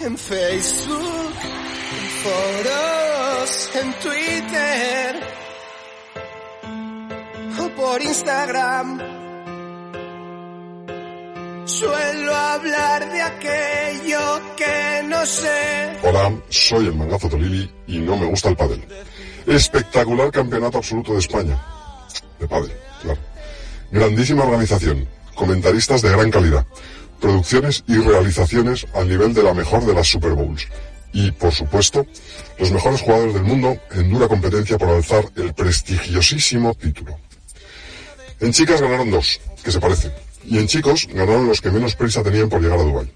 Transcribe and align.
en 0.00 0.16
Facebook, 0.16 1.32
en 1.92 2.08
foros, 2.22 3.70
en 3.74 3.92
Twitter 4.00 5.20
o 7.60 7.68
por 7.70 8.02
Instagram. 8.02 8.98
Suelo 11.64 12.34
hablar 12.34 13.12
de 13.12 13.22
aquello 13.22 14.40
que 14.56 15.02
no 15.04 15.26
sé. 15.26 15.96
Hola, 16.02 16.32
soy 16.48 16.86
el 16.86 16.94
mangazo 16.94 17.28
Tolili 17.28 17.70
y 17.86 17.98
no 17.98 18.16
me 18.16 18.26
gusta 18.26 18.48
el 18.48 18.56
pádel. 18.56 18.84
Espectacular 19.46 20.30
campeonato 20.30 20.78
absoluto 20.78 21.12
de 21.12 21.18
España. 21.18 21.60
De 22.38 22.46
pádel, 22.46 22.72
claro. 23.02 23.20
Grandísima 23.90 24.44
organización, 24.44 25.08
comentaristas 25.34 26.02
de 26.02 26.10
gran 26.10 26.30
calidad, 26.30 26.66
producciones 27.20 27.84
y 27.86 27.96
realizaciones 27.96 28.86
al 28.94 29.08
nivel 29.08 29.34
de 29.34 29.42
la 29.42 29.54
mejor 29.54 29.84
de 29.84 29.94
las 29.94 30.06
Super 30.06 30.32
Bowls. 30.32 30.66
Y, 31.12 31.30
por 31.32 31.52
supuesto, 31.52 32.06
los 32.58 32.70
mejores 32.70 33.00
jugadores 33.00 33.34
del 33.34 33.44
mundo 33.44 33.78
en 33.92 34.10
dura 34.10 34.28
competencia 34.28 34.78
por 34.78 34.90
alzar 34.90 35.24
el 35.36 35.54
prestigiosísimo 35.54 36.74
título. 36.74 37.18
En 38.40 38.52
chicas 38.52 38.80
ganaron 38.80 39.10
dos, 39.10 39.40
que 39.64 39.72
se 39.72 39.80
parecen. 39.80 40.12
Y 40.44 40.58
en 40.58 40.66
chicos 40.66 41.08
ganaron 41.12 41.48
los 41.48 41.60
que 41.60 41.70
menos 41.70 41.96
prisa 41.96 42.22
tenían 42.22 42.48
por 42.48 42.60
llegar 42.60 42.78
a 42.78 42.82
Dubái. 42.82 43.10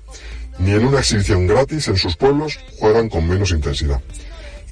Ni 0.58 0.72
en 0.72 0.86
una 0.86 0.98
exhibición 0.98 1.46
gratis 1.46 1.88
en 1.88 1.96
sus 1.96 2.16
pueblos 2.16 2.58
juegan 2.78 3.08
con 3.08 3.28
menos 3.28 3.52
intensidad. 3.52 4.00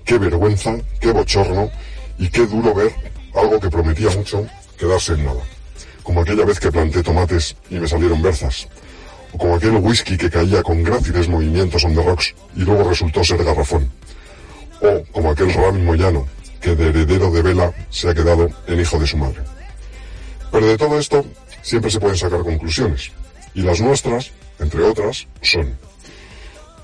Qué 0.04 0.18
vergüenza, 0.18 0.76
qué 1.00 1.12
bochorno 1.12 1.70
y 2.18 2.28
qué 2.28 2.46
duro 2.46 2.74
ver 2.74 2.92
algo 3.34 3.60
que 3.60 3.70
prometía 3.70 4.10
mucho 4.10 4.46
quedarse 4.78 5.12
en 5.12 5.24
nada. 5.24 5.40
Como 6.02 6.22
aquella 6.22 6.44
vez 6.44 6.58
que 6.58 6.72
planté 6.72 7.02
tomates 7.02 7.56
y 7.70 7.76
me 7.76 7.86
salieron 7.86 8.20
berzas. 8.20 8.68
O 9.32 9.38
como 9.38 9.54
aquel 9.54 9.76
whisky 9.76 10.16
que 10.16 10.30
caía 10.30 10.62
con 10.62 10.82
gráciles 10.82 11.28
movimientos 11.28 11.84
on 11.84 11.94
the 11.94 12.02
rocks 12.02 12.34
y 12.56 12.60
luego 12.60 12.88
resultó 12.88 13.22
ser 13.22 13.44
garrafón. 13.44 13.90
O 14.82 15.02
como 15.12 15.30
aquel 15.30 15.52
Rami 15.52 15.82
Moyano 15.82 16.26
que 16.60 16.76
de 16.76 16.88
heredero 16.88 17.30
de 17.30 17.42
vela 17.42 17.72
se 17.90 18.08
ha 18.10 18.14
quedado 18.14 18.48
en 18.66 18.80
hijo 18.80 18.98
de 18.98 19.06
su 19.06 19.16
madre. 19.16 19.40
Pero 20.52 20.66
de 20.66 20.76
todo 20.76 20.98
esto 20.98 21.24
siempre 21.62 21.90
se 21.90 22.00
pueden 22.00 22.16
sacar 22.16 22.40
conclusiones. 22.40 23.12
Y 23.54 23.62
las 23.62 23.80
nuestras, 23.80 24.32
entre 24.58 24.82
otras, 24.82 25.26
son... 25.42 25.76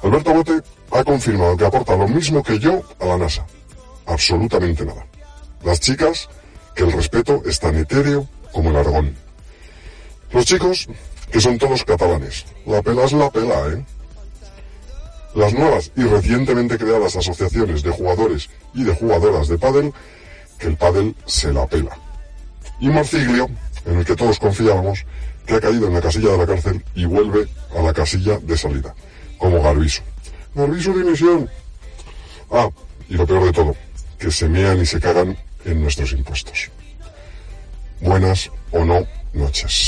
Alberto 0.03 0.33
Bote 0.33 0.63
ha 0.93 1.05
confirmado 1.05 1.57
que 1.57 1.67
aporta 1.67 1.97
lo 1.97 2.09
mismo 2.09 2.43
que 2.43 2.59
yo 2.59 2.83
a 3.01 3.07
la 3.07 3.19
NASA. 3.19 3.47
Absolutamente 4.07 4.85
nada. 4.85 5.07
Las 5.65 5.81
chicas, 5.81 6.29
que 6.75 6.85
el 6.85 6.93
respeto 6.93 7.43
es 7.45 7.59
tan 7.59 7.77
etéreo 7.77 8.29
como 8.53 8.71
el 8.71 8.77
argón. 8.77 9.17
Los 10.33 10.45
chicos, 10.45 10.89
que 11.31 11.41
son 11.41 11.59
todos 11.59 11.85
catalanes. 11.85 12.45
La 12.67 12.83
pela 12.83 13.05
es 13.05 13.13
la 13.13 13.31
pela, 13.31 13.69
¿eh? 13.69 13.85
Las 15.35 15.53
nuevas 15.53 15.93
y 15.97 16.03
recientemente 16.03 16.79
creadas 16.79 17.17
asociaciones 17.17 17.83
de 17.83 17.91
jugadores 17.91 18.49
y 18.75 18.85
de 18.85 18.95
jugadoras 18.95 19.49
de 19.49 19.59
pádel, 19.59 19.93
que 20.59 20.69
el 20.69 20.77
pádel 20.77 21.15
se 21.27 21.53
la 21.53 21.67
pela. 21.67 21.99
Y 22.81 22.89
Marciglio, 22.89 23.49
en 23.85 23.99
el 23.99 24.05
que 24.05 24.17
todos 24.17 24.39
confiábamos, 24.39 25.05
que 25.47 25.55
ha 25.55 25.61
caído 25.61 25.87
en 25.87 25.95
la 25.95 26.01
casilla 26.01 26.33
de 26.33 26.39
la 26.39 26.47
cárcel 26.47 26.85
y 26.95 27.05
vuelve 27.05 27.49
a 27.77 27.83
la 27.83 27.93
casilla 27.93 28.39
de 28.39 28.57
salida, 28.57 28.95
como 29.39 29.63
Garbiso. 29.63 30.03
Garbiso 30.55 30.93
dimisión. 30.93 31.49
Ah, 32.51 32.69
y 33.09 33.15
lo 33.15 33.27
peor 33.27 33.45
de 33.45 33.53
todo, 33.53 33.77
que 34.19 34.31
se 34.31 34.49
mean 34.49 34.81
y 34.81 34.87
se 34.87 35.01
cagan 35.01 35.37
en 35.65 35.83
nuestros 35.83 36.13
impuestos. 36.13 36.71
Buenas 38.01 38.51
o 38.73 38.85
no 38.85 39.07
noches. 39.33 39.86